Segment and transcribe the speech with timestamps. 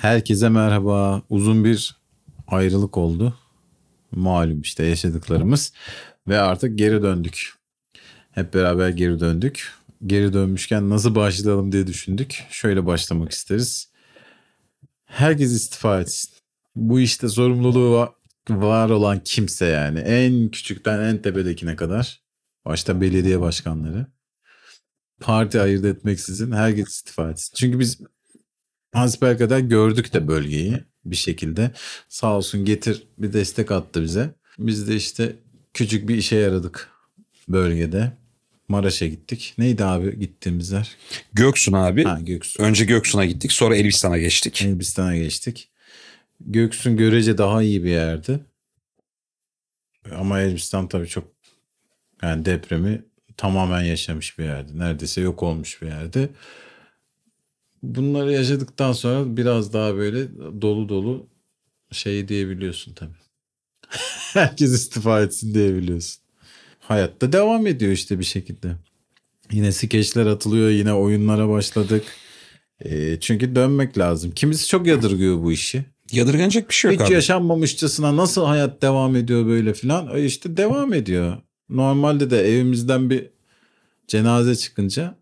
[0.00, 1.22] Herkese merhaba.
[1.28, 1.96] Uzun bir
[2.48, 3.38] ayrılık oldu.
[4.10, 5.72] Malum işte yaşadıklarımız
[6.28, 7.52] ve artık geri döndük.
[8.30, 9.72] Hep beraber geri döndük.
[10.06, 12.44] Geri dönmüşken nasıl başlayalım diye düşündük.
[12.50, 13.92] Şöyle başlamak isteriz.
[15.04, 16.30] Herkes istifa etsin.
[16.76, 18.12] Bu işte sorumluluğu va-
[18.50, 19.98] var olan kimse yani.
[19.98, 22.20] En küçükten en tepedekine kadar.
[22.64, 24.06] Başta belediye başkanları.
[25.20, 27.54] Parti ayırt etmeksizin herkes istifa etsin.
[27.56, 28.00] Çünkü biz
[28.92, 31.70] kadar gördük de bölgeyi bir şekilde.
[32.08, 34.34] Sağ olsun getir bir destek attı bize.
[34.58, 35.36] Biz de işte
[35.74, 36.90] küçük bir işe yaradık
[37.48, 38.12] bölgede.
[38.68, 39.54] Maraş'a gittik.
[39.58, 40.96] Neydi abi gittiğimiz yer?
[41.32, 42.04] Göksun abi.
[42.04, 42.62] Ha Göksu.
[42.62, 44.62] Önce Göksun'a gittik sonra Elbistan'a geçtik.
[44.62, 45.70] Elbistan'a geçtik.
[46.40, 48.40] Göksun görece daha iyi bir yerdi.
[50.14, 51.24] Ama Elbistan tabii çok
[52.22, 53.04] yani depremi
[53.36, 54.78] tamamen yaşamış bir yerdi.
[54.78, 56.28] Neredeyse yok olmuş bir yerdi.
[57.82, 60.28] Bunları yaşadıktan sonra biraz daha böyle
[60.62, 61.26] dolu dolu
[61.92, 63.10] şey diyebiliyorsun tabii.
[64.32, 66.22] Herkes istifa etsin diyebiliyorsun.
[66.80, 68.76] Hayatta devam ediyor işte bir şekilde.
[69.52, 72.04] Yine skeçler atılıyor, yine oyunlara başladık.
[72.84, 74.30] E, çünkü dönmek lazım.
[74.30, 75.84] Kimisi çok yadırgıyor bu işi.
[76.12, 77.14] Yadırganacak bir şey yok Hiç abi.
[77.14, 80.16] yaşanmamışçasına nasıl hayat devam ediyor böyle filan.
[80.16, 81.36] E işte devam ediyor.
[81.68, 83.26] Normalde de evimizden bir
[84.08, 85.14] cenaze çıkınca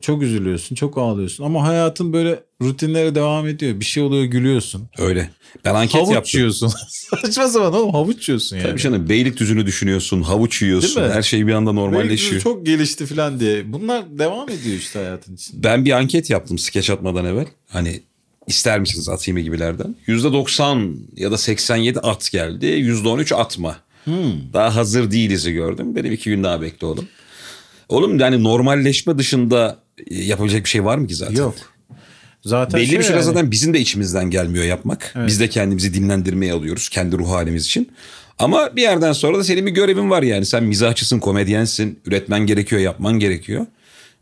[0.00, 1.44] çok üzülüyorsun, çok ağlıyorsun.
[1.44, 3.80] Ama hayatın böyle rutinleri devam ediyor.
[3.80, 4.88] Bir şey oluyor gülüyorsun.
[4.98, 5.30] Öyle.
[5.64, 6.40] Ben anket havuç yaptım.
[6.40, 6.72] yiyorsun.
[6.88, 8.68] Saçma sapan oğlum havuç yiyorsun yani.
[8.68, 11.10] Tabii canım Beylikdüzü'nü düşünüyorsun, havuç yiyorsun.
[11.10, 12.40] Her şey bir anda normalleşiyor.
[12.42, 13.72] Çok gelişti filan diye.
[13.72, 15.62] Bunlar devam ediyor işte hayatın içinde.
[15.62, 17.46] Ben bir anket yaptım skeç atmadan evvel.
[17.68, 18.02] Hani
[18.46, 19.96] ister misiniz atayım gibilerden.
[20.08, 22.66] %90 ya da 87 at geldi.
[22.66, 23.76] %13 atma.
[24.04, 24.52] Hmm.
[24.52, 25.96] Daha hazır değiliz'i gördüm.
[25.96, 27.08] Benim iki gün daha bekle oğlum.
[27.88, 29.78] Oğlum yani normalleşme dışında
[30.10, 31.36] yapabilecek bir şey var mı ki zaten?
[31.36, 31.54] Yok.
[32.44, 35.12] Zaten Belli şey bir süre yani, zaten bizim de içimizden gelmiyor yapmak.
[35.16, 35.28] Evet.
[35.28, 37.88] Biz de kendimizi dinlendirmeye alıyoruz kendi ruh halimiz için.
[38.38, 40.46] Ama bir yerden sonra da senin bir görevin var yani.
[40.46, 43.66] Sen mizahçısın, komedyensin, üretmen gerekiyor, yapman gerekiyor.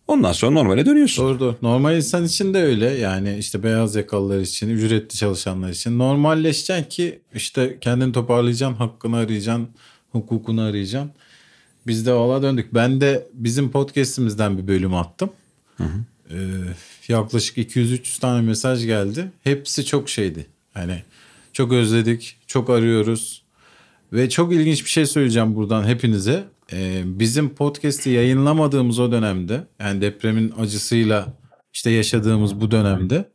[0.08, 1.24] Ondan sonra normale dönüyorsun.
[1.24, 1.56] Doğru doğru.
[1.62, 2.90] Normal insan için de öyle.
[2.90, 5.98] Yani işte beyaz yakalılar için, ücretli çalışanlar için.
[5.98, 9.68] Normalleşeceksin ki işte kendini toparlayacaksın, hakkını arayacaksın,
[10.12, 11.10] hukukunu arayacaksın.
[11.86, 12.74] Biz de valla döndük.
[12.74, 15.30] Ben de bizim podcastimizden bir bölüm attım.
[15.80, 16.36] Ee,
[17.08, 19.32] yaklaşık 200-300 tane mesaj geldi.
[19.44, 20.46] Hepsi çok şeydi.
[20.74, 21.02] Hani
[21.52, 23.42] çok özledik, çok arıyoruz.
[24.12, 26.44] Ve çok ilginç bir şey söyleyeceğim buradan hepinize.
[26.72, 31.26] Ee, bizim podcast'i yayınlamadığımız o dönemde yani depremin acısıyla
[31.72, 33.28] işte yaşadığımız bu dönemde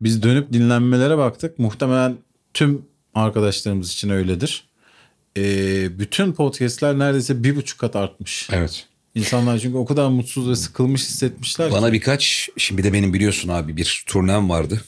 [0.00, 1.58] biz dönüp dinlenmelere baktık.
[1.58, 2.16] Muhtemelen
[2.54, 2.82] tüm
[3.14, 4.64] arkadaşlarımız için öyledir.
[5.36, 8.48] Ee, bütün podcast'ler neredeyse bir buçuk kat artmış.
[8.52, 8.86] Evet.
[9.14, 11.74] İnsanlar çünkü o kadar mutsuz ve sıkılmış hissetmişler ki.
[11.74, 14.82] Bana birkaç, şimdi bir de benim biliyorsun abi bir turnem vardı.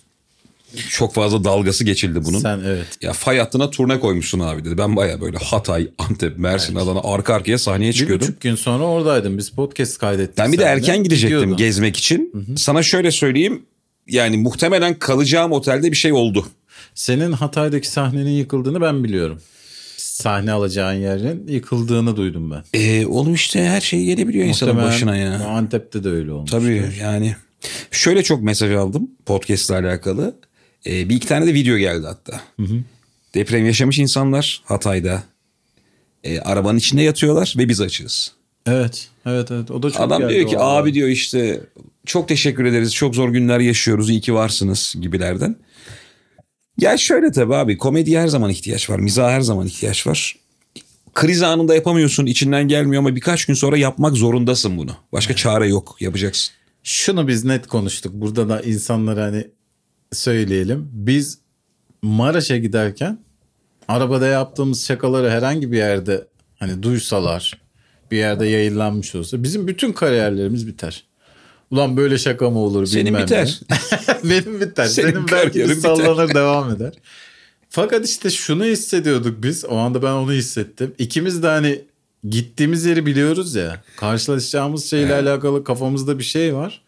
[0.91, 2.39] Çok fazla dalgası geçildi bunun.
[2.39, 2.87] Sen evet.
[3.03, 4.79] Ya fay hattına turne koymuşsun abi dedi.
[4.79, 8.29] Ben baya böyle Hatay, Antep, Mersin, Adana arka arkaya sahneye Bir çıkıyordum.
[8.29, 9.39] buçuk gün sonra oradaydım.
[9.39, 10.39] Biz podcast kaydettik.
[10.39, 11.57] Ben bir de erken gidecektim Gidiyordun.
[11.57, 12.33] gezmek için.
[12.57, 13.63] Sana şöyle söyleyeyim.
[14.09, 16.47] Yani muhtemelen kalacağım otelde bir şey oldu.
[16.95, 19.41] Senin Hatay'daki sahnenin yıkıldığını ben biliyorum.
[20.15, 22.63] Sahne alacağın yerin yıkıldığını duydum ben.
[22.75, 25.47] Ee, oğlum işte her şey gelebiliyor insanın Muhtemelen başına ya.
[25.49, 26.51] Antep'te de öyle olmuş.
[26.51, 27.37] Tabii yani.
[27.91, 30.37] Şöyle çok mesaj aldım podcast ile alakalı.
[30.87, 32.41] Ee, bir iki tane de video geldi hatta.
[33.35, 35.23] Deprem yaşamış insanlar Hatay'da.
[36.25, 38.33] Ee, arabanın içinde yatıyorlar ve biz açığız.
[38.67, 39.09] Evet.
[39.27, 39.71] Evet evet.
[39.71, 41.61] O da çok Adam diyor ki abi diyor işte
[42.07, 42.95] çok teşekkür ederiz.
[42.95, 44.11] Çok zor günler yaşıyoruz.
[44.11, 45.57] İyi ki varsınız gibilerden.
[46.79, 48.99] Ya şöyle tabii abi komedi her zaman ihtiyaç var.
[48.99, 50.37] Mizah her zaman ihtiyaç var.
[51.15, 54.91] Kriz anında yapamıyorsun içinden gelmiyor ama birkaç gün sonra yapmak zorundasın bunu.
[55.13, 56.55] Başka çare yok yapacaksın.
[56.83, 58.13] Şunu biz net konuştuk.
[58.15, 59.47] Burada da insanlara hani
[60.13, 60.89] söyleyelim.
[60.93, 61.39] Biz
[62.03, 63.19] Maraş'a giderken
[63.89, 66.27] arabada yaptığımız şakaları herhangi bir yerde
[66.59, 67.61] hani duysalar
[68.11, 71.05] bir yerde yayınlanmış olsa bizim bütün kariyerlerimiz biter.
[71.71, 73.61] Ulan böyle şaka mı olur Senin bilmem biter.
[73.71, 73.77] ne.
[74.31, 74.87] Benim biter.
[74.87, 75.75] Senin Senin, belki bir biter.
[75.81, 76.93] sallanır devam eder.
[77.69, 79.65] Fakat işte şunu hissediyorduk biz.
[79.65, 80.95] O anda ben onu hissettim.
[80.99, 81.81] İkimiz de hani
[82.29, 83.83] gittiğimiz yeri biliyoruz ya.
[83.97, 86.83] Karşılaşacağımız şeyle alakalı kafamızda bir şey var.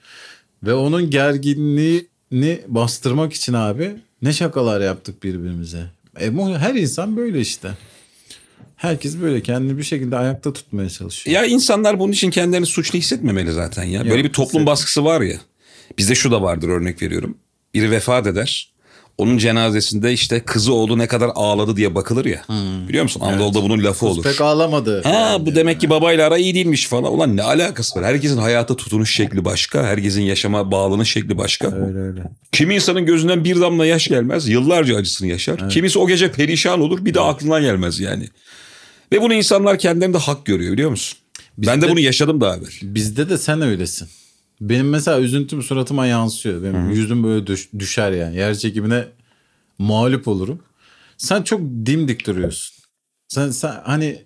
[0.63, 5.87] Ve onun gerginliğini bastırmak için abi ne şakalar yaptık birbirimize.
[6.21, 7.71] E, her insan böyle işte.
[8.77, 11.37] Herkes böyle kendini bir şekilde ayakta tutmaya çalışıyor.
[11.37, 14.05] Ya insanlar bunun için kendilerini suçlu hissetmemeli zaten ya.
[14.05, 15.37] Böyle Yok, bir toplum baskısı var ya.
[15.99, 17.39] Bizde şu da vardır örnek veriyorum.
[17.75, 18.73] Biri vefat eder.
[19.19, 22.43] Onun cenazesinde işte kızı oğlu ne kadar ağladı diye bakılır ya.
[22.89, 23.21] Biliyor musun?
[23.21, 24.23] Anadolu'da bunun lafı olur.
[24.23, 25.03] Pek ağlamadı.
[25.03, 27.13] Ha bu demek ki babayla ara iyi değilmiş falan.
[27.13, 28.07] Ulan ne alakası var?
[28.07, 29.87] Herkesin hayata tutunuş şekli başka.
[29.87, 31.67] Herkesin yaşama bağlanış şekli başka.
[31.67, 32.23] Öyle öyle.
[32.53, 34.49] Kimi insanın gözünden bir damla yaş gelmez.
[34.49, 35.69] Yıllarca acısını yaşar.
[35.69, 37.05] Kimisi o gece perişan olur.
[37.05, 38.29] Bir daha aklına gelmez yani.
[39.13, 41.19] Ve bunu insanlar kendilerinde hak görüyor biliyor musun?
[41.59, 42.71] ben de bunu yaşadım daha evvel.
[42.83, 44.09] Bizde de sen öylesin.
[44.61, 46.63] Benim mesela üzüntüm suratıma yansıyor.
[46.63, 48.37] Benim yüzüm böyle düş- düşer yani.
[48.37, 49.05] Yer çekimine
[49.79, 50.59] mağlup olurum.
[51.17, 52.77] Sen çok dimdik duruyorsun.
[53.29, 54.23] Sen, sen hani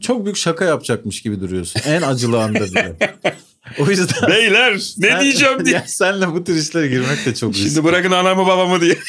[0.00, 1.80] çok büyük şaka yapacakmış gibi duruyorsun.
[1.86, 2.96] En acılı anda bile.
[3.78, 7.68] O yüzden Beyler sen- Ya senle bu tür işlere girmek de çok riskli.
[7.70, 8.98] Şimdi bırakın anamı babamı diye.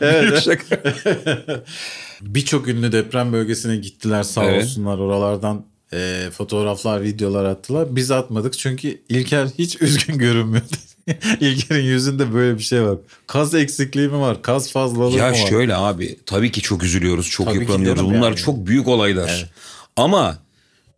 [0.00, 0.42] Evet.
[0.42, 0.82] Şaka.
[2.20, 4.64] Birçok ünlü deprem bölgesine gittiler sağ Evet.
[4.64, 4.98] olsunlar.
[4.98, 7.96] Oralardan e, fotoğraflar, videolar attılar.
[7.96, 10.66] Biz atmadık çünkü İlker hiç üzgün görünmüyordu.
[11.40, 12.98] İlker'in yüzünde böyle bir şey var.
[13.26, 14.42] Kas eksikliği mi var?
[14.42, 15.46] Kas fazlalığı Ya mı var?
[15.48, 18.04] şöyle abi tabii ki çok üzülüyoruz, çok Tabii yıpranıyoruz.
[18.04, 18.36] Bunlar yani.
[18.36, 19.50] çok büyük olaylar.
[19.96, 20.38] Ama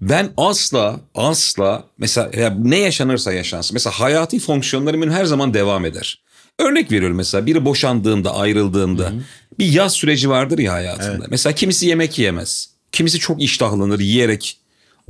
[0.01, 3.75] ben asla asla mesela ya ne yaşanırsa yaşansın.
[3.75, 6.21] Mesela hayati fonksiyonlarımın her zaman devam eder.
[6.59, 9.13] Örnek veriyorum mesela biri boşandığında, ayrıldığında
[9.59, 11.27] bir yaz süreci vardır ya hayatında.
[11.31, 12.71] Mesela kimisi yemek yiyemez.
[12.93, 14.59] Kimisi çok iştahlanır yiyerek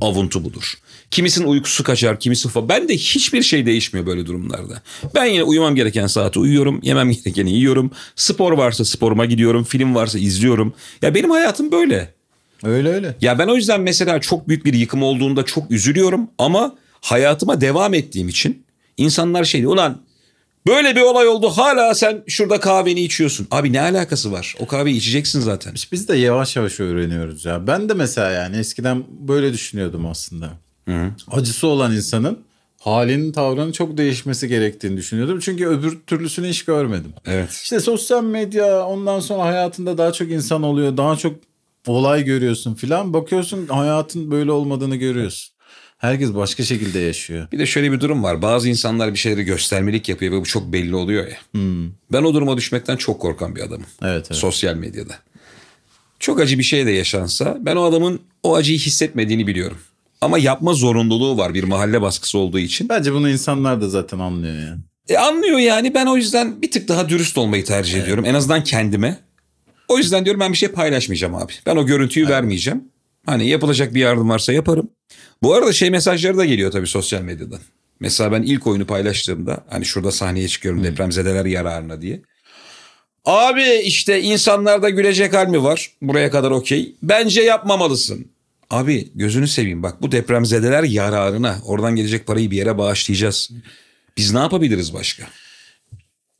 [0.01, 0.73] avuntu budur.
[1.11, 2.69] Kimisinin uykusu kaçar, kimisi fa.
[2.69, 4.81] Ben de hiçbir şey değişmiyor böyle durumlarda.
[5.15, 7.91] Ben yine uyumam gereken saate uyuyorum, yemem gerekeni yiyorum.
[8.15, 10.73] Spor varsa sporuma gidiyorum, film varsa izliyorum.
[11.01, 12.13] Ya benim hayatım böyle.
[12.63, 13.15] Öyle öyle.
[13.21, 17.93] Ya ben o yüzden mesela çok büyük bir yıkım olduğunda çok üzülüyorum ama hayatıma devam
[17.93, 18.63] ettiğim için
[18.97, 20.01] insanlar şey diyor ulan
[20.67, 23.47] böyle bir olay oldu hala sen şurada kahveni içiyorsun.
[23.51, 24.55] Abi ne alakası var?
[24.59, 25.73] O kahveyi içeceksin zaten.
[25.91, 27.67] Biz de yavaş yavaş öğreniyoruz ya.
[27.67, 30.49] Ben de mesela yani eskiden böyle düşünüyordum aslında.
[31.31, 32.39] Acısı olan insanın
[32.79, 35.39] halinin tavrının çok değişmesi gerektiğini düşünüyordum.
[35.39, 37.13] Çünkü öbür türlüsünü hiç görmedim.
[37.25, 37.51] Evet.
[37.51, 40.97] İşte sosyal medya ondan sonra hayatında daha çok insan oluyor.
[40.97, 41.35] Daha çok
[41.87, 43.13] olay görüyorsun filan.
[43.13, 45.53] Bakıyorsun hayatın böyle olmadığını görüyorsun.
[45.97, 47.47] Herkes başka şekilde yaşıyor.
[47.51, 48.41] Bir de şöyle bir durum var.
[48.41, 51.37] Bazı insanlar bir şeyleri göstermelik yapıyor ve bu çok belli oluyor ya.
[52.11, 53.85] Ben o duruma düşmekten çok korkan bir adamım.
[54.01, 54.35] Evet evet.
[54.35, 55.13] Sosyal medyada.
[56.19, 59.77] Çok acı bir şey de yaşansa ben o adamın o acıyı hissetmediğini biliyorum.
[60.21, 62.89] Ama yapma zorunluluğu var bir mahalle baskısı olduğu için.
[62.89, 64.79] Bence bunu insanlar da zaten anlıyor yani.
[65.09, 68.25] E anlıyor yani ben o yüzden bir tık daha dürüst olmayı tercih ediyorum.
[68.25, 69.19] En azından kendime.
[69.89, 71.53] O yüzden diyorum ben bir şey paylaşmayacağım abi.
[71.65, 72.83] Ben o görüntüyü vermeyeceğim.
[73.25, 74.89] Hani yapılacak bir yardım varsa yaparım.
[75.43, 77.59] Bu arada şey mesajları da geliyor tabii sosyal medyadan.
[77.99, 82.21] Mesela ben ilk oyunu paylaştığımda hani şurada sahneye çıkıyorum depremzedeler yararına diye.
[83.25, 85.91] Abi işte insanlarda gülecek hal mi var?
[86.01, 86.95] Buraya kadar okey.
[87.03, 88.27] Bence yapmamalısın.
[88.69, 91.59] Abi gözünü seveyim bak bu depremzedeler yararına.
[91.65, 93.49] Oradan gelecek parayı bir yere bağışlayacağız.
[94.17, 95.23] Biz ne yapabiliriz başka?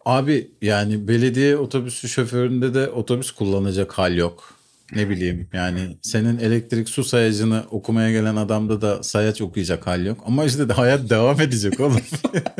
[0.06, 4.60] Abi yani belediye otobüsü şoföründe de otobüs kullanacak hal yok.
[4.96, 10.24] Ne bileyim yani senin elektrik su sayacını okumaya gelen adamda da sayaç okuyacak hal yok.
[10.25, 12.01] Ama işte de hayat devam edecek oğlum.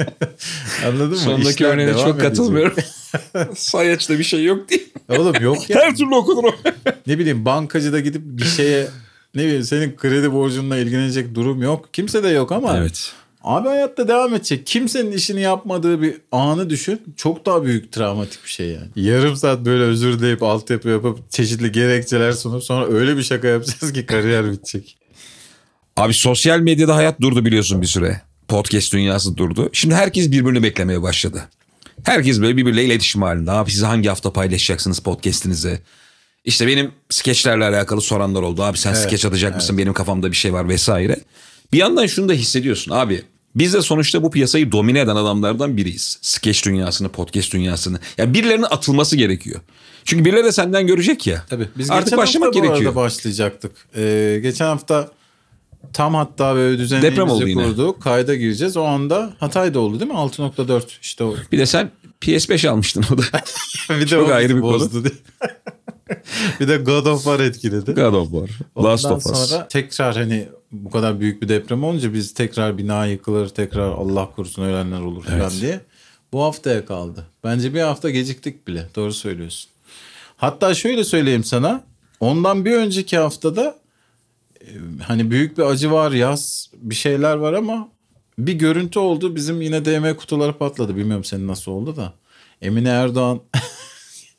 [0.86, 1.15] Anladın mı?
[1.18, 2.21] Sondaki İşler örneğine çok edecek.
[2.21, 2.75] katılmıyorum.
[3.56, 4.89] Sayaçta bir şey yok değil.
[5.09, 5.80] Oğlum yok ya.
[5.81, 6.51] Her türlü okunur o.
[7.07, 8.88] ne bileyim bankacıda gidip bir şeye
[9.36, 11.89] ne bileyim senin kredi borcunla ilgilenecek durum yok.
[11.94, 13.13] Kimse de yok ama Evet.
[13.44, 14.68] Abi hayatta devam edecek.
[14.68, 17.01] Kimsenin işini yapmadığı bir anı düşün.
[17.15, 18.88] Çok daha büyük travmatik bir şey yani.
[18.95, 23.94] Yarım saat böyle özür dileyip altyapı yapıp çeşitli gerekçeler sunup sonra öyle bir şaka yapacağız
[23.94, 24.97] ki kariyer bitecek.
[25.97, 28.21] Abi sosyal medyada hayat durdu biliyorsun bir süre.
[28.47, 29.69] Podcast dünyası durdu.
[29.74, 31.50] Şimdi herkes birbirini beklemeye başladı.
[32.03, 33.51] Herkes böyle birbiriyle iletişim halinde.
[33.51, 35.79] Abi siz hangi hafta paylaşacaksınız podcast'inizi?
[36.46, 38.63] İşte benim skeçlerle alakalı soranlar oldu.
[38.63, 39.77] Abi sen skeç atacak mısın?
[39.77, 41.19] Benim kafamda bir şey var vesaire.
[41.74, 43.24] Bir yandan şunu da hissediyorsun abi.
[43.56, 46.18] Biz de sonuçta bu piyasayı domine eden adamlardan biriyiz.
[46.22, 48.00] Skeç dünyasını, podcast dünyasını.
[48.18, 49.62] Ya birilerinin atılması gerekiyor.
[50.06, 51.46] Çünkü birileri de senden görecek ya.
[51.50, 51.70] Tabii.
[51.77, 52.91] Biz Artık geçen başlamak hafta bu gerekiyor.
[52.91, 53.72] arada başlayacaktık.
[53.96, 55.12] Ee, geçen hafta
[55.94, 57.63] tam hatta böyle yine.
[57.63, 58.01] kurduk.
[58.01, 58.77] Kayda gireceğiz.
[58.77, 60.18] O anda Hatay'da oldu değil mi?
[60.18, 61.36] 6.4 işte o.
[61.51, 61.91] Bir de sen
[62.22, 63.22] PS5 almıştın o da.
[63.89, 65.13] bir de Çok o ayrı bir bozdu diye.
[66.60, 67.92] Bir de God of War etkiledi.
[67.94, 68.50] God of War.
[68.84, 69.50] Last Ondan of Us.
[69.50, 74.30] sonra tekrar hani bu kadar büyük bir deprem olunca biz tekrar bina yıkılır, tekrar Allah
[74.36, 75.58] korusun ölenler olur falan Evet.
[75.62, 75.82] diye.
[76.34, 77.25] Bu haftaya kaldı.
[77.44, 78.88] Bence bir hafta geciktik bile.
[78.96, 79.70] Doğru söylüyorsun.
[80.38, 81.84] Hatta şöyle söyleyeyim sana.
[82.20, 83.75] Ondan bir önceki haftada
[84.62, 84.68] e,
[85.04, 87.89] hani büyük bir acı var, yaz bir şeyler var ama
[88.39, 89.36] bir görüntü oldu.
[89.36, 90.96] Bizim yine DM kutuları patladı.
[90.96, 92.13] Bilmiyorum senin nasıl oldu da.
[92.62, 93.39] Emine Erdoğan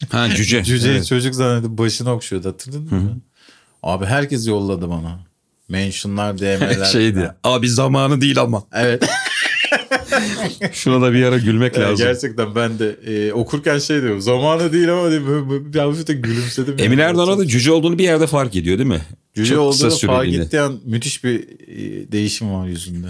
[0.08, 0.64] Ha cüce.
[0.64, 1.06] Cüceyi Evet.
[1.06, 3.20] çocuk zannedip başını okşuyordu hatırladın mı?
[3.82, 5.20] Abi herkes yolladı bana.
[5.68, 6.84] Mentionlar, DM'ler.
[6.84, 7.30] Şeydi.
[7.44, 8.64] Abi zamanı değil ama.
[8.72, 9.04] Evet.
[10.72, 12.06] Şuna da bir ara gülmek Yani lazım.
[12.06, 14.20] gerçekten ben de e, okurken şey diyorum.
[14.20, 16.70] Zamanı değil ama diye böyle, böyle bir hafif de gülümsedim.
[16.78, 16.82] yani.
[16.82, 19.02] Emin Erdoğan'a da cüce olduğunu bir yerde fark ediyor değil mi?
[19.34, 23.06] Cüce Çok olduğunu fark ettiği an müthiş bir e, değişim var yüzünde.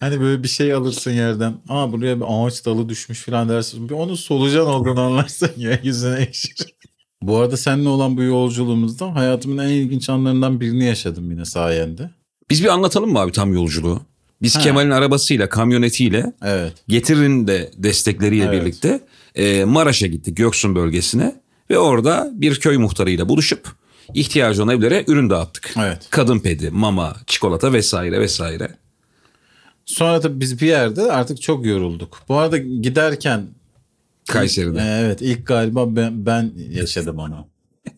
[0.00, 1.54] Hani böyle bir şey alırsın yerden.
[1.68, 3.88] Aa buraya bir ağaç dalı düşmüş falan dersin.
[3.88, 6.74] Bir onun solucan olduğunu anlarsın ya yüzüne ekşir.
[7.22, 12.10] Bu arada seninle olan bu yolculuğumuzda hayatımın en ilginç anlarından birini yaşadım yine sayende.
[12.50, 14.00] Biz bir anlatalım mı abi tam yolculuğu?
[14.42, 14.60] Biz Ha.
[14.60, 16.72] Kemal'in arabasıyla, kamyonetiyle, Evet.
[16.88, 18.62] Getir'in de destekleriyle Evet.
[18.62, 19.00] birlikte
[19.34, 21.34] e, Maraş'a gittik Göksun bölgesine.
[21.70, 23.68] Ve orada bir köy muhtarıyla buluşup
[24.14, 25.74] ihtiyacı olan evlere ürün dağıttık.
[25.78, 26.06] Evet.
[26.10, 28.68] Kadın pedi, mama, çikolata vesaire vesaire.
[29.88, 32.22] Sonra da biz bir yerde artık çok yorulduk.
[32.28, 33.46] Bu arada giderken
[34.28, 34.78] Kayseri'de.
[34.78, 37.46] Ee, Evet ilk galiba ben, ben yaşadım onu.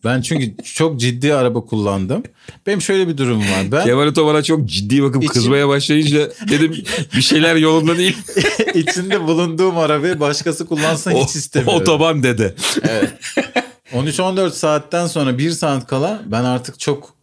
[0.03, 2.23] Ben çünkü çok ciddi araba kullandım.
[2.67, 3.71] Benim şöyle bir durum var.
[3.71, 6.75] Ben Kemal Otoban'a çok ciddi bakıp İçim- kızmaya başlayınca dedim
[7.15, 8.17] bir şeyler yolunda değil.
[8.75, 11.81] içinde bulunduğum arabayı başkası kullansın O, hiç istemiyorum.
[11.81, 12.55] otoban dede.
[12.89, 13.13] Evet.
[13.93, 17.13] 13-14 saatten sonra 1 saat kala ben artık çok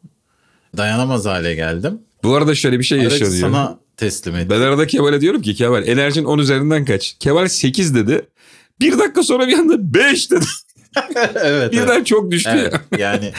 [0.77, 1.99] dayanamaz hale geldim.
[2.25, 3.41] Bu arada şöyle bir şey yaşanıyor.
[3.41, 4.51] sana teslim ettim.
[4.51, 7.17] Ben arada Kemal'e diyorum ki Kemal enerjin 10 üzerinden kaç?
[7.21, 8.27] Kemal 8 dedi.
[8.81, 10.45] Bir dakika sonra bir anda 5 dedi.
[11.35, 12.07] evet, Birden evet.
[12.07, 12.99] çok düştü Evet, ya.
[12.99, 13.33] yani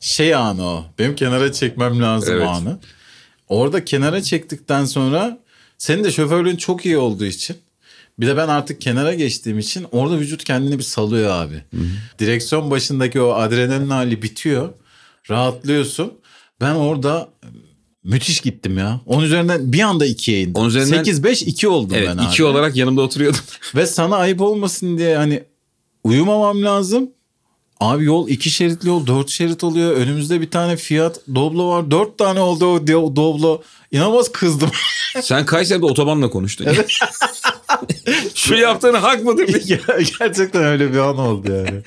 [0.00, 0.84] şey anı o.
[0.98, 2.48] Benim kenara çekmem lazım Evet.
[2.48, 2.78] anı.
[3.48, 5.38] Orada kenara çektikten sonra
[5.78, 7.56] senin de şoförlüğün çok iyi olduğu için
[8.18, 11.62] bir de ben artık kenara geçtiğim için orada vücut kendini bir salıyor abi.
[12.18, 14.68] Direksiyon başındaki o adrenalin hali bitiyor.
[15.30, 16.12] Rahatlıyorsun.
[16.60, 17.28] Ben orada
[18.04, 19.00] müthiş gittim ya.
[19.06, 20.54] 10 üzerinden bir anda 2'ye indim.
[20.54, 22.26] On üzerinden- 8-5-2 oldum Evet ben abi.
[22.26, 23.40] 2 olarak yanımda oturuyordum.
[23.74, 25.42] Ve sana ayıp olmasın diye hani
[26.04, 27.10] uyumamam lazım.
[27.80, 29.92] Abi yol iki şeritli yol dört şerit oluyor.
[29.92, 31.90] Önümüzde bir tane Fiat Doblo var.
[31.90, 33.62] Dört tane oldu o Do- Doblo.
[33.92, 34.70] İnanılmaz kızdım.
[35.22, 36.66] Sen Kayseri'de otobanla konuştun.
[38.34, 39.48] Şu yaptığın hak mıdır
[40.18, 41.82] gerçekten öyle bir an oldu yani.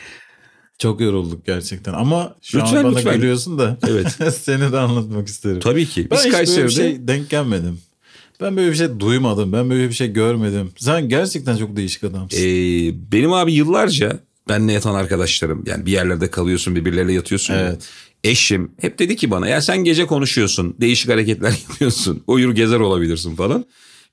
[0.78, 1.94] Çok yorulduk gerçekten.
[1.94, 3.16] Ama şu Lütfen, an bana lütfen.
[3.16, 3.78] gülüyorsun da.
[3.88, 4.08] Evet.
[4.42, 5.60] seni de anlatmak isterim.
[5.60, 6.08] Tabii ki.
[6.12, 7.80] Ben Biz hiç böyle bir şey denk gelmedim.
[8.42, 9.54] Ben böyle bir şey duymadım.
[9.54, 10.72] Ben böyle bir şey görmedim.
[10.78, 12.38] Sen gerçekten çok değişik adamsın.
[12.38, 17.54] Ee, benim abi yıllarca benle yatan arkadaşlarım yani bir yerlerde kalıyorsun birbirleriyle yatıyorsun.
[17.54, 17.60] ya.
[17.60, 17.90] Evet.
[18.24, 23.36] Eşim hep dedi ki bana ya sen gece konuşuyorsun değişik hareketler yapıyorsun uyur gezer olabilirsin
[23.36, 23.66] falan.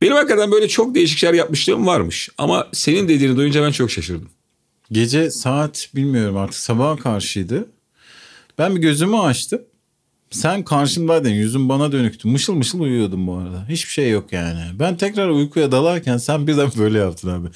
[0.02, 4.28] Benim hakikaten böyle çok değişik şeyler yapmışlığım varmış ama senin dediğini duyunca ben çok şaşırdım.
[4.92, 7.68] Gece saat bilmiyorum artık sabaha karşıydı.
[8.58, 9.62] Ben bir gözümü açtım.
[10.30, 12.28] Sen karşımdaydın yüzün bana dönüktü.
[12.28, 13.66] Mışıl mışıl uyuyordum bu arada.
[13.68, 14.60] Hiçbir şey yok yani.
[14.78, 17.48] Ben tekrar uykuya dalarken sen birden böyle yaptın abi.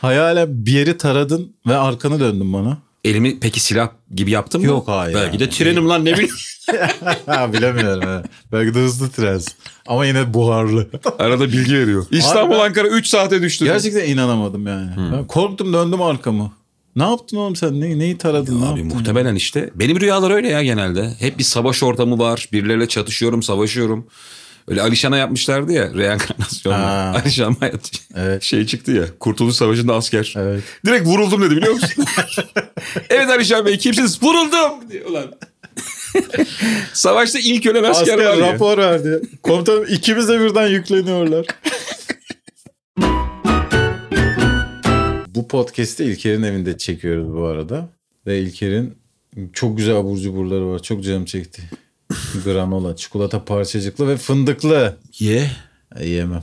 [0.00, 2.78] Hayalen bir yeri taradın ve arkanı döndün bana.
[3.04, 4.66] Elimi peki silah gibi yaptım mı?
[4.66, 5.14] Yok, hayır.
[5.14, 6.30] Belki de trenim lan ne bileyim.
[7.52, 8.02] bilemiyorum.
[8.08, 8.22] ha.
[8.52, 9.48] Belki de hızlı trens.
[9.86, 10.88] Ama yine buharlı.
[11.18, 12.06] Arada bilgi veriyor.
[12.10, 13.64] İstanbul ben- Ankara 3 saate düştü.
[13.64, 14.90] Gerçekten inanamadım yani.
[15.12, 16.52] Ben korktum döndüm arkamı.
[16.96, 17.80] Ne yaptın oğlum sen?
[17.80, 18.60] Ne, neyi taradın?
[18.60, 18.98] ne Abi yaptın?
[18.98, 19.70] muhtemelen işte.
[19.74, 21.14] Benim rüyalar öyle ya genelde.
[21.18, 22.48] Hep bir savaş ortamı var.
[22.52, 24.06] Birileriyle çatışıyorum, savaşıyorum.
[24.68, 26.72] Öyle Alişan'a yapmışlardı ya reenkarnasyon.
[26.72, 27.14] Ha.
[27.22, 28.42] Alişan hayat Evet.
[28.42, 29.04] şey çıktı ya.
[29.20, 30.34] Kurtuluş Savaşı'nda asker.
[30.36, 30.62] Evet.
[30.86, 32.04] Direkt vuruldum dedi biliyor musun?
[33.10, 34.22] evet Alişan Bey kimsiniz?
[34.22, 34.72] Vuruldum
[35.10, 35.34] ulan.
[36.92, 38.52] Savaşta ilk ölen asker, Asker var ya.
[38.52, 39.20] rapor verdi.
[39.42, 41.46] Komutanım ikimiz de birden yükleniyorlar.
[45.34, 47.88] bu podcast'i İlker'in evinde çekiyoruz bu arada.
[48.26, 48.94] Ve İlker'in
[49.52, 50.82] çok güzel abur cuburları var.
[50.82, 51.62] Çok canım çekti.
[52.44, 54.96] Granola, çikolata parçacıklı ve fındıklı.
[55.18, 55.50] Ye.
[55.96, 56.42] E, yemem.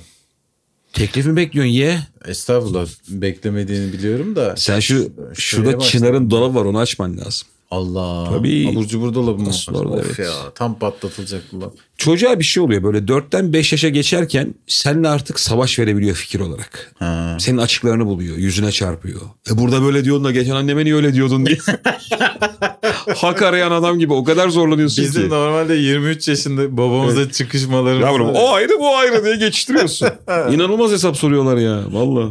[0.94, 2.00] Teklif mi bekliyorsun ye?
[2.26, 4.56] Estağfurullah beklemediğini biliyorum da.
[4.58, 5.90] Sen şu şurada başla.
[5.90, 7.48] Çınar'ın dolabı var onu açman lazım.
[7.72, 8.30] Allah.
[8.30, 8.70] Tabii.
[8.72, 9.52] Abur cubur dolabı mı?
[9.74, 10.20] Orada, Of evet.
[10.20, 11.74] ya tam patlatılacak dolap.
[11.98, 16.94] Çocuğa bir şey oluyor böyle 4'ten 5 yaşa geçerken seninle artık savaş verebiliyor fikir olarak.
[17.00, 17.38] Ha.
[17.40, 19.22] Senin açıklarını buluyor, yüzüne çarpıyor.
[19.52, 21.58] E burada böyle diyordun da geçen anneme niye öyle diyordun diye.
[23.16, 25.30] Hak arayan adam gibi o kadar zorlanıyorsun Bizim ki.
[25.30, 30.08] normalde 23 yaşında babamıza çıkışmalarımız Yavrum o ayrı bu ayrı diye geçiştiriyorsun.
[30.52, 32.30] İnanılmaz hesap soruyorlar ya valla.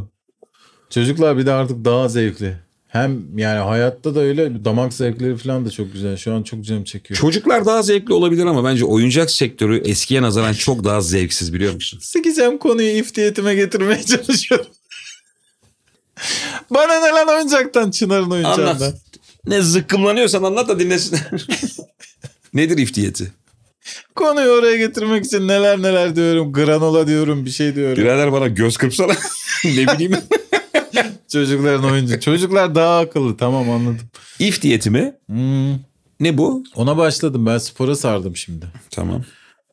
[0.91, 2.57] Çocuklar bir de artık daha zevkli.
[2.89, 6.17] Hem yani hayatta da öyle damak zevkleri falan da çok güzel.
[6.17, 7.21] Şu an çok canım çekiyor.
[7.21, 11.99] Çocuklar daha zevkli olabilir ama bence oyuncak sektörü eskiye nazaran çok daha zevksiz biliyor musun?
[12.03, 14.67] Sikeceğim konuyu iftiyetime getirmeye çalışıyorum.
[16.71, 18.67] Bana ne lan oyuncaktan Çınar'ın oyuncağından.
[18.67, 18.95] Anlat.
[19.47, 21.31] Ne zıkkımlanıyorsan anlat da dinlesinler.
[22.55, 23.33] Nedir iftiyeti?
[24.15, 26.53] Konuyu oraya getirmek için neler neler diyorum.
[26.53, 28.05] Granola diyorum bir şey diyorum.
[28.05, 29.13] Birader bana göz kırpsana.
[29.65, 30.17] ne bileyim.
[31.33, 32.21] Çocukların oyuncu.
[32.21, 34.01] Çocuklar daha akıllı tamam anladım.
[34.39, 35.15] İftiyeti mi?
[35.27, 35.75] Hmm.
[36.21, 36.65] Ne bu?
[36.75, 37.47] Ona başladım.
[37.47, 38.67] Ben spora sardım şimdi.
[38.91, 39.25] Tamam.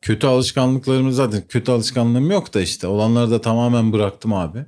[0.02, 2.86] Kötü alışkanlıklarımı zaten kötü alışkanlığım yok da işte.
[2.86, 4.58] Olanları da tamamen bıraktım abi.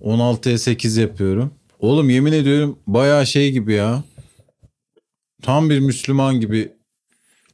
[0.00, 1.50] 16'ya 8 yapıyorum.
[1.78, 4.02] Oğlum yemin ediyorum bayağı şey gibi ya.
[5.42, 6.72] Tam bir Müslüman gibi.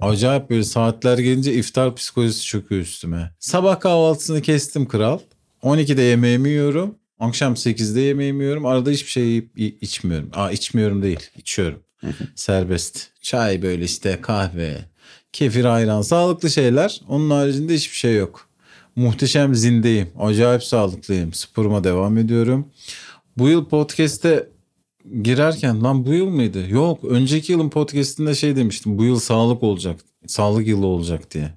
[0.01, 3.31] Acayip böyle saatler gelince iftar psikolojisi çöküyor üstüme.
[3.39, 5.19] Sabah kahvaltısını kestim kral.
[5.63, 6.95] 12'de yemeğimi yiyorum.
[7.21, 8.67] Akşam 8'de yemeğimi yiyorum.
[8.67, 10.31] Arada hiçbir şey yiyip içmiyorum.
[10.35, 11.21] Aa içmiyorum değil.
[11.37, 11.83] içiyorum.
[12.35, 13.09] Serbest.
[13.23, 14.77] Çay böyle işte kahve.
[15.33, 16.03] Kefir ayran.
[16.03, 17.01] Sağlıklı şeyler.
[17.09, 18.49] Onun haricinde hiçbir şey yok.
[18.97, 20.09] Muhteşem zindeyim.
[20.19, 21.33] Acayip sağlıklıyım.
[21.33, 22.69] Sporuma devam ediyorum.
[23.39, 24.49] Bu yıl podcast'te
[25.23, 26.69] girerken lan bu yıl mıydı?
[26.69, 28.99] Yok önceki yılın podcast'inde şey demiştim.
[28.99, 30.01] Bu yıl sağlık olacak.
[30.27, 31.51] Sağlık yılı olacak diye.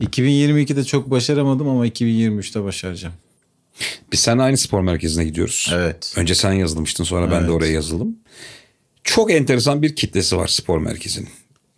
[0.00, 3.14] 2022'de çok başaramadım ama 2023'te başaracağım.
[4.12, 5.70] Biz seninle aynı spor merkezine gidiyoruz.
[5.74, 6.14] Evet.
[6.16, 7.50] Önce sen yazılmıştın sonra ben de Evet.
[7.50, 8.16] oraya yazıldım.
[9.04, 11.28] Çok enteresan bir kitlesi var spor merkezinin.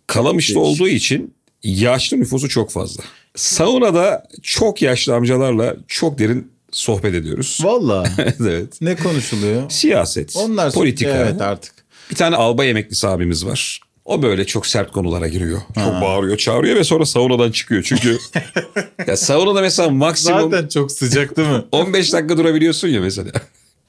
[0.07, 3.03] Kalamış'ta olduğu için yaşlı nüfusu çok fazla.
[3.35, 7.59] Saunada çok yaşlı amcalarla çok derin sohbet ediyoruz.
[7.63, 8.03] Valla.
[8.39, 8.81] evet.
[8.81, 9.69] ne konuşuluyor?
[9.69, 11.09] Siyaset, Onlar politika.
[11.09, 11.73] Evet artık.
[12.09, 13.81] Bir tane albay emeklisi abimiz var.
[14.05, 15.61] O böyle çok sert konulara giriyor.
[15.75, 17.83] Çok bağırıyor, çağırıyor ve sonra saunadan çıkıyor.
[17.83, 18.17] Çünkü
[19.07, 21.63] ya saunada mesela maksimum Zaten çok sıcak değil mi?
[21.71, 23.31] 15 dakika durabiliyorsun ya mesela.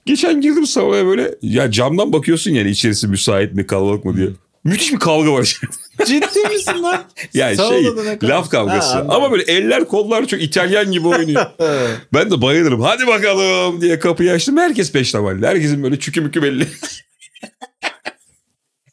[0.07, 4.28] Geçen girdim saunaya böyle ya camdan bakıyorsun yani içerisi müsait mi kalabalık mı diye.
[4.66, 5.61] Müthiş bir kavga var.
[6.06, 7.04] Ciddi misin lan?
[7.35, 8.88] yani şey ne kadar- laf kavgası.
[8.88, 9.11] Ha, anladım.
[9.11, 11.46] Ama böyle eller kollar çok İtalyan gibi oynuyor.
[12.14, 12.80] ben de bayılırım.
[12.80, 14.56] Hadi bakalım diye kapıyı açtım.
[14.56, 15.46] Herkes peştemalli.
[15.46, 16.68] Herkesin böyle çükü mükü belli.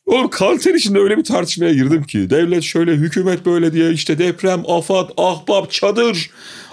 [0.06, 2.30] Oğlum kanter içinde öyle bir tartışmaya girdim ki.
[2.30, 6.30] Devlet şöyle, hükümet böyle diye işte deprem, afat, ahbap, çadır.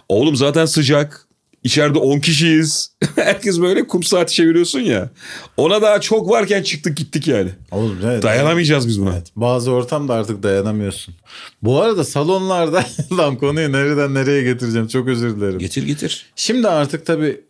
[0.08, 1.28] Oğlum zaten sıcak.
[1.64, 2.92] İçeride 10 kişiyiz.
[3.16, 5.10] Herkes böyle kum saati çeviriyorsun ya.
[5.56, 7.50] Ona daha çok varken çıktık gittik yani.
[7.70, 8.22] Oğlum evet.
[8.22, 9.12] Dayanamayacağız biz buna.
[9.12, 11.14] Evet, bazı ortamda artık dayanamıyorsun.
[11.62, 12.84] Bu arada salonlarda
[13.18, 15.58] lan konuyu nereden nereye getireceğim çok özür dilerim.
[15.58, 16.26] Getir getir.
[16.36, 17.40] Şimdi artık tabii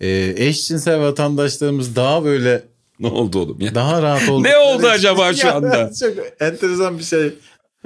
[0.00, 2.62] e, eşcinsel vatandaşlarımız daha böyle
[3.00, 3.74] Ne oldu oğlum ya?
[3.74, 4.42] daha rahat oldu.
[4.42, 5.90] Ne oldu acaba şu anda?
[6.00, 7.32] Çok enteresan bir şey.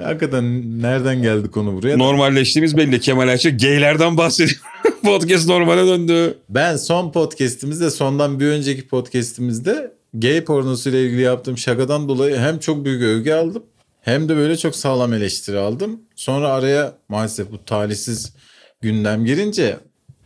[0.03, 1.97] Hakikaten nereden geldi konu buraya?
[1.97, 2.99] Normalleştiğimiz belli.
[2.99, 4.59] Kemal Ayça gaylerden bahsediyor.
[5.03, 6.37] Podcast normale döndü.
[6.49, 12.85] Ben son podcast'imizde sondan bir önceki podcast'imizde gay pornosuyla ilgili yaptığım şakadan dolayı hem çok
[12.85, 13.63] büyük övgü aldım
[14.01, 15.99] hem de böyle çok sağlam eleştiri aldım.
[16.15, 18.33] Sonra araya maalesef bu talihsiz
[18.81, 19.79] gündem girince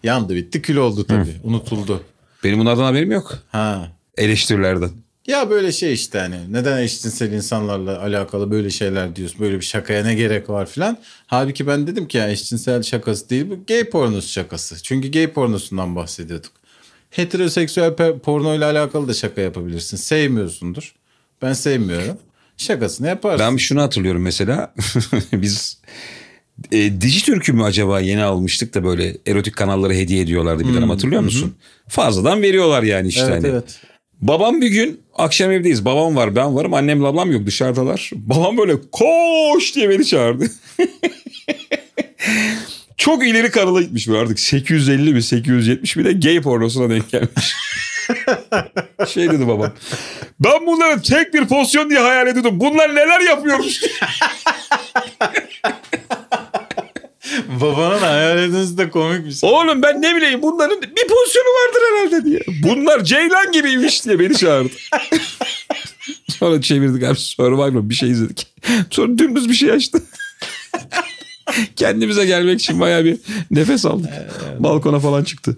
[0.03, 1.35] yandı bitti kül oldu tabii.
[1.43, 2.01] Unutuldu.
[2.43, 3.37] Benim bunlardan haberim yok.
[3.51, 3.91] Ha.
[4.17, 4.89] Eleştirilerden.
[5.27, 10.03] Ya böyle şey işte hani neden eşcinsel insanlarla alakalı böyle şeyler diyorsun böyle bir şakaya
[10.03, 10.97] ne gerek var filan.
[11.27, 14.83] Halbuki ben dedim ki ya eşcinsel şakası değil bu gay pornosu şakası.
[14.83, 16.51] Çünkü gay pornosundan bahsediyorduk.
[17.09, 19.97] Heteroseksüel porno ile alakalı da şaka yapabilirsin.
[19.97, 20.95] Sevmiyorsundur.
[21.41, 22.17] Ben sevmiyorum.
[22.57, 23.47] Şakasını yaparsın.
[23.51, 24.73] Ben şunu hatırlıyorum mesela.
[25.33, 25.81] Biz
[26.71, 31.21] e, Dijitürk'ü mü acaba yeni almıştık da böyle erotik kanalları hediye ediyorlardı bir dönem hatırlıyor
[31.21, 31.55] musun?
[31.87, 33.47] Fazladan veriyorlar yani işte evet hani.
[33.47, 33.79] evet.
[34.21, 35.85] Babam bir gün akşam evdeyiz.
[35.85, 36.73] Babam var ben varım.
[36.73, 38.11] Annemle ablam yok dışarıdalar.
[38.13, 40.51] Babam böyle koş diye beni çağırdı.
[42.97, 47.55] Çok ileri kanala gitmiş böyle artık 850 mi 870 mi de gay pornosuna denk gelmiş.
[49.07, 49.73] şey dedi babam.
[50.39, 52.59] Ben bunları tek bir pozisyon diye hayal ediyordum.
[52.59, 53.81] Bunlar neler yapıyormuş.
[57.61, 59.49] Babanın hayal etmesi de komik bir şey.
[59.49, 62.39] Oğlum ben ne bileyim bunların bir pozisyonu vardır herhalde diye.
[62.63, 64.73] Bunlar Ceylan gibiymiş diye beni çağırdı.
[66.29, 68.47] Sonra çevirdik abi Survivor bir şey izledik.
[68.89, 70.03] Sonra dümdüz bir şey açtı.
[71.75, 73.17] Kendimize gelmek için bayağı bir
[73.51, 74.09] nefes aldık.
[74.59, 75.57] Balkona falan çıktı.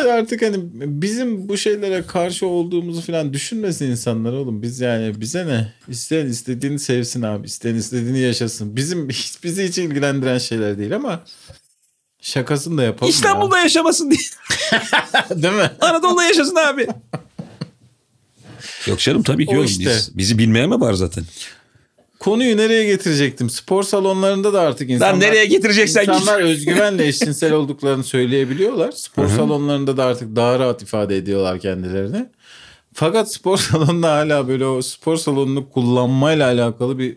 [0.00, 4.62] Ya artık hani bizim bu şeylere karşı olduğumuzu falan düşünmesin insanlar oğlum.
[4.62, 5.72] Biz yani bize ne?
[5.88, 7.46] İsteyen istediğini sevsin abi.
[7.46, 8.76] İsteyen istediğini yaşasın.
[8.76, 11.24] Bizim hiç bizi hiç ilgilendiren şeyler değil ama
[12.20, 14.20] şakasını da yapalım İstanbul'da yaşamasın diye.
[14.72, 14.82] ya.
[15.42, 15.70] Değil mi?
[15.80, 16.86] Anadolu'da yaşasın abi.
[18.86, 19.70] Yok canım tabii ki O yok.
[19.70, 19.84] işte.
[19.84, 21.24] Biz, bizi bilmeyen mi var zaten?
[22.22, 23.50] Konuyu nereye getirecektim?
[23.50, 25.12] Spor salonlarında da artık insanlar...
[25.12, 26.14] Lan nereye getireceksen git.
[26.14, 28.92] İnsanlar özgüvenle eşcinsel olduklarını söyleyebiliyorlar.
[28.92, 32.26] Spor salonlarında da artık daha rahat ifade ediyorlar kendilerini.
[32.94, 37.16] Fakat spor salonunda hala böyle o spor salonunu kullanmayla alakalı bir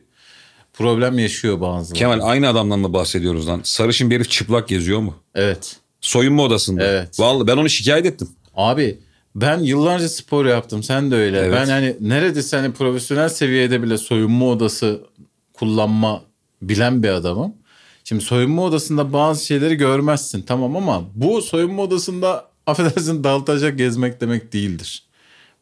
[0.74, 2.00] problem yaşıyor bazıları.
[2.00, 3.62] Kemal aynı adamdan mı bahsediyoruz lan?
[3.64, 5.16] Sarışın bir herif çıplak geziyor mu?
[5.36, 5.76] Evet.
[6.02, 6.84] Soyunma odasında.
[6.84, 7.20] Evet.
[7.20, 8.30] Vallahi ben onu şikayet ettim.
[8.56, 9.00] Abi
[9.36, 10.84] ben yıllarca spor yaptım.
[10.84, 11.40] Sen de öyle.
[11.40, 11.54] Evet.
[11.54, 15.02] Ben hani neredeyse hani profesyonel seviyede bile soyunma odası
[15.54, 16.22] kullanma
[16.62, 17.54] bilen bir adamım.
[18.04, 24.54] Şimdi soyunma odasında bazı şeyleri görmezsin tamam ama bu soyunma odasında affedersin daltacak gezmek demek
[24.54, 25.04] değildir.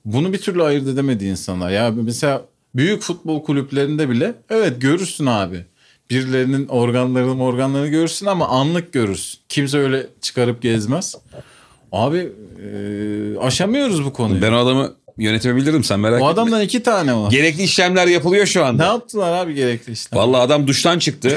[0.05, 1.71] Bunu bir türlü ayırt edemedi insanlar.
[1.71, 2.41] Ya mesela
[2.75, 5.65] Büyük futbol kulüplerinde bile evet görürsün abi.
[6.09, 9.39] Birilerinin organlarını organlarını görürsün ama anlık görürsün.
[9.49, 11.15] Kimse öyle çıkarıp gezmez.
[11.93, 14.41] Abi e, aşamıyoruz bu konuyu.
[14.41, 16.27] Ben o adamı yönetebilirdim sen merak o etme.
[16.27, 17.31] adamdan iki tane var.
[17.31, 18.83] Gerekli işlemler yapılıyor şu ne anda.
[18.85, 20.19] yaptılar abi gerekli işlem?
[20.19, 21.29] Vallahi adam duştan çıktı.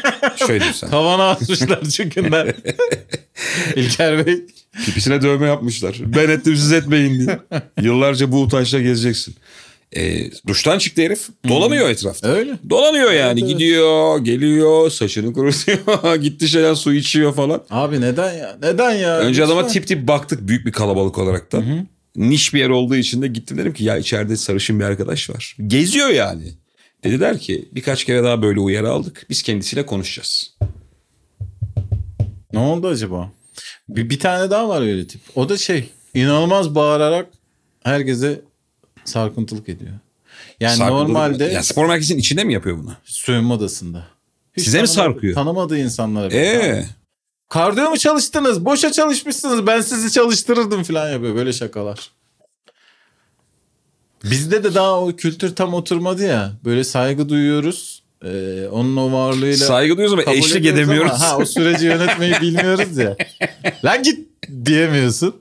[0.36, 0.90] Şöyle diyeyim sana.
[0.90, 2.54] Tavana atmışlar çünkünden.
[3.76, 4.40] İlker Bey.
[4.86, 5.96] Pipisine dövme yapmışlar.
[6.00, 7.38] Ben ettim siz etmeyin diye.
[7.82, 9.34] Yıllarca bu utançla gezeceksin.
[9.96, 11.28] E, duştan çıktı herif.
[11.48, 12.28] Dolanıyor etrafta.
[12.28, 12.58] Öyle.
[12.70, 13.40] Dolanıyor yani.
[13.40, 13.48] evet.
[13.50, 16.14] Gidiyor, geliyor, saçını kurutuyor.
[16.22, 17.62] Gitti şeyden su içiyor falan.
[17.70, 18.56] Abi neden ya?
[18.62, 19.18] Neden ya?
[19.18, 19.72] Önce adama Lütfen.
[19.72, 21.62] tip tip baktık büyük bir kalabalık olarak da.
[22.16, 25.56] Niş bir yer olduğu için de gittim dedim ki ya içeride sarışın bir arkadaş var.
[25.66, 26.52] Geziyor yani.
[27.04, 29.26] Dediler ki birkaç kere daha böyle uyarı aldık.
[29.30, 30.56] Biz kendisiyle konuşacağız.
[32.52, 33.32] Ne oldu acaba?
[33.88, 35.20] Bir, bir tane daha var öyle tip.
[35.34, 37.26] O da şey inanılmaz bağırarak
[37.82, 38.40] herkese
[39.04, 39.92] sarkıntılık ediyor.
[40.60, 42.92] Yani Sarkıntılık- normalde Ya spor merkezinin içinde mi yapıyor bunu?
[43.04, 44.06] soyunma odasında.
[44.58, 45.34] Size mi sarkıyor?
[45.34, 46.30] Tanımadığı insanlara.
[46.30, 46.38] bile.
[46.38, 46.84] Ee,
[47.48, 48.64] Kardiyo mu çalıştınız?
[48.64, 49.66] Boşa çalışmışsınız.
[49.66, 51.34] Ben sizi çalıştırırdım falan yapıyor.
[51.34, 52.10] Böyle şakalar.
[54.24, 56.52] Bizde de daha o kültür tam oturmadı ya.
[56.64, 58.02] Böyle saygı duyuyoruz.
[58.24, 61.12] Ee, onun o varlığıyla saygı duyuyoruz ama kabul eşlik ediyoruz edemiyoruz.
[61.12, 63.16] ama ha, o süreci yönetmeyi bilmiyoruz ya.
[63.84, 64.28] Lan git
[64.64, 65.34] diyemiyorsun.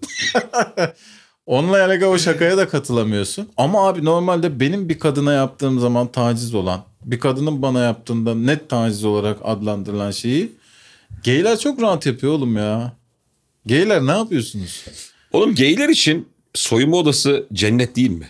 [1.45, 3.49] Onunla alakalı o şakaya da katılamıyorsun.
[3.58, 8.69] Ama abi normalde benim bir kadına yaptığım zaman taciz olan, bir kadının bana yaptığında net
[8.69, 10.51] taciz olarak adlandırılan şeyi
[11.23, 12.93] geyler çok rahat yapıyor oğlum ya.
[13.67, 14.86] Geyler ne yapıyorsunuz?
[15.34, 18.27] Oğlum geyler için soyunma odası cennet değil mi?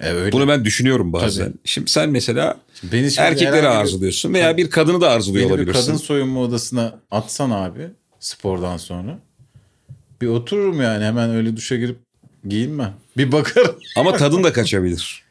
[0.00, 0.32] E öyle.
[0.32, 1.44] Bunu ben düşünüyorum bazen.
[1.44, 1.56] Tabii.
[1.64, 5.52] Şimdi sen mesela Beni şimdi erkekleri herhangi bir- arzuluyorsun veya bir kadını da arzuluyor Beni
[5.52, 5.86] bir olabilirsin.
[5.86, 7.88] kadın soyunma odasına atsan abi
[8.20, 9.18] spordan sonra.
[10.20, 11.96] Bir otururum yani hemen öyle duşa girip
[12.48, 12.94] giyinmem.
[13.16, 13.76] Bir bakarım.
[13.96, 15.22] Ama tadın da kaçabilir.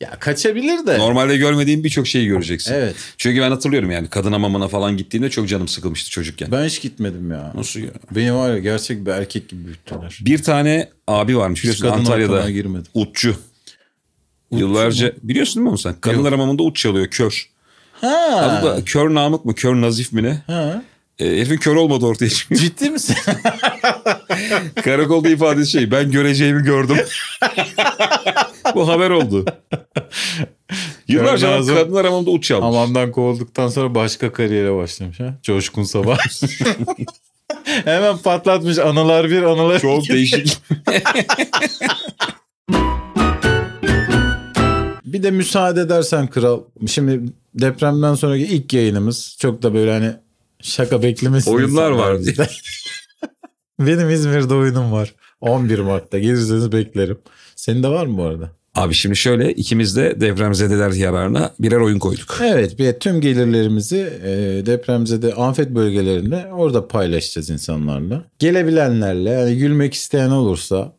[0.00, 0.98] Ya kaçabilir de.
[0.98, 2.74] Normalde görmediğin birçok şeyi göreceksin.
[2.74, 2.96] Evet.
[3.18, 6.52] Çünkü ben hatırlıyorum yani kadın hamamına falan gittiğimde çok canım sıkılmıştı çocukken.
[6.52, 7.52] Ben hiç gitmedim ya.
[7.54, 7.90] Nasıl ya?
[8.10, 10.18] Beni var ya gerçek bir erkek gibi büyüttüler.
[10.20, 12.86] Bir tane abi varmış Hiç biliyorsun Antalya'da girmedim.
[12.94, 13.36] utçu.
[14.50, 15.94] Yıllarca biliyorsun değil mi onu sen?
[16.00, 17.50] Kadınlar hamamında ut çalıyor kör.
[18.00, 18.16] Ha.
[18.36, 20.42] Adı da kör Namık mı kör Nazif mi ne?
[20.46, 20.82] ha.
[21.18, 22.60] E, herifin kör olmadı ortaya çıkıyor.
[22.60, 23.16] Ciddi misin?
[24.84, 26.96] Karakolda ifadesi şey ben göreceğimi gördüm.
[28.74, 29.44] Bu haber oldu.
[31.08, 31.74] Yıllarca Kör Nazım.
[31.76, 32.64] kadınlar hamamında ut çalmış.
[32.64, 35.38] Hamamdan kovulduktan sonra başka kariyere başlamış ha.
[35.42, 36.18] Coşkun Sabah.
[37.64, 40.58] Hemen patlatmış anılar bir anılar Çok değişik.
[45.04, 46.60] Bir de müsaade edersen kral.
[46.86, 47.20] Şimdi
[47.54, 49.36] depremden sonraki ilk yayınımız.
[49.40, 50.10] Çok da böyle hani
[50.64, 51.54] şaka beklemesin.
[51.54, 52.48] Oyunlar var bizde.
[53.80, 55.14] Benim İzmir'de oyunum var.
[55.40, 56.18] 11 Mart'ta.
[56.18, 57.18] Gelirseniz beklerim.
[57.56, 58.50] Senin de var mı bu arada?
[58.74, 62.38] Abi şimdi şöyle ikimiz de depremzedeler yararına birer oyun koyduk.
[62.42, 64.30] Evet bir tüm gelirlerimizi e,
[64.66, 68.24] depremzede afet bölgelerinde orada paylaşacağız insanlarla.
[68.38, 70.92] Gelebilenlerle yani gülmek isteyen olursa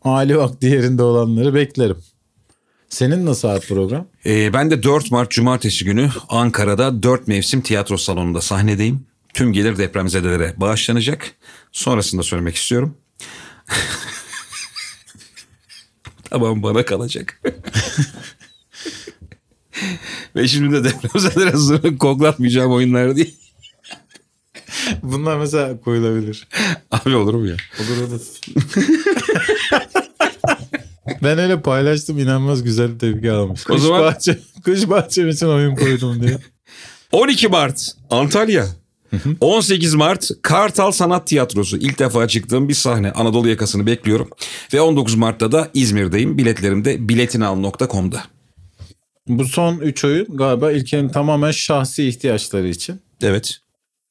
[0.00, 1.96] hali vakti yerinde olanları beklerim.
[2.94, 4.06] Senin nasıl abi program?
[4.26, 9.06] Ee, ben de 4 Mart Cumartesi günü Ankara'da 4 mevsim tiyatro salonunda sahnedeyim.
[9.34, 11.30] Tüm gelir depremzedelere bağışlanacak.
[11.72, 12.96] Sonrasında söylemek istiyorum.
[16.30, 17.40] tamam bana kalacak.
[20.36, 23.36] Ve şimdi de depremzedelere zırhı koklatmayacağım oyunlar değil.
[25.02, 26.48] Bunlar mesela koyulabilir.
[26.90, 27.56] Abi olur mu ya?
[27.80, 28.20] Olur olur.
[31.24, 33.64] ben öyle paylaştım inanılmaz güzel bir tepki almış.
[33.64, 36.38] Kış, zaman- bahçe, kış bahçem için oyun koydum diye.
[37.12, 38.66] 12 Mart Antalya.
[39.40, 41.76] 18 Mart Kartal Sanat Tiyatrosu.
[41.76, 43.12] İlk defa çıktığım bir sahne.
[43.12, 44.28] Anadolu yakasını bekliyorum.
[44.72, 46.38] Ve 19 Mart'ta da İzmir'deyim.
[46.38, 48.24] Biletlerim de biletinal.com'da.
[49.28, 53.00] Bu son 3 oyun galiba İlker'in tamamen şahsi ihtiyaçları için.
[53.22, 53.58] Evet.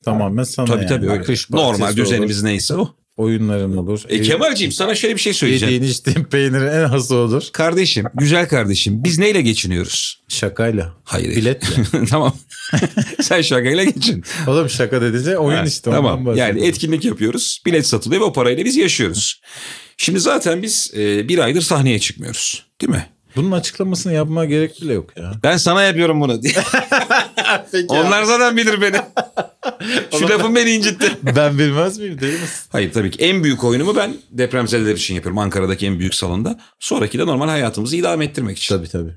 [0.06, 0.89] Tamamen sana Tabii yani.
[0.89, 1.34] tabii öyle.
[1.49, 2.95] Normal düzenimiz olur, neyse o.
[3.17, 4.04] oyunların olur.
[4.10, 5.73] E, Kemal'ciğim sana şöyle bir şey söyleyeceğim.
[5.73, 7.43] Yediğin içtiğin peynirin en hası olur.
[7.54, 9.04] Kardeşim, güzel kardeşim.
[9.04, 10.23] Biz neyle geçiniyoruz?
[10.28, 10.93] Şakayla.
[11.04, 11.36] Hayır.
[11.36, 12.06] Biletle.
[12.10, 12.36] tamam.
[13.21, 14.23] Sen şakayla geçin.
[14.47, 15.91] Oğlum şaka dediğince oyun Ha, işte.
[15.91, 16.36] Tamam.
[16.38, 17.62] Yani etkinlik yapıyoruz.
[17.65, 19.41] Bilet satılıyor ve o parayla biz yaşıyoruz.
[19.97, 22.65] Şimdi zaten biz e, bir aydır sahneye çıkmıyoruz.
[22.82, 23.06] Değil mi?
[23.36, 25.32] Bunun açıklamasını yapmaya gerek bile yok ya.
[25.43, 26.54] Ben sana yapıyorum bunu diye.
[27.72, 28.98] Peki Onlar zaten bilir beni.
[30.20, 31.18] Şu lafın beni incitti.
[31.36, 32.68] Ben bilmez miyim değil misin?
[32.70, 35.38] Hayır tabii ki en büyük oyunumu ben depremzedeler için yapıyorum.
[35.38, 36.60] Ankara'daki en büyük salonda.
[36.80, 38.76] Sonraki de normal hayatımızı idame ettirmek için.
[38.78, 39.16] Tabii tabii.